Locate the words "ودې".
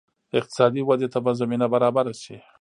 0.83-1.07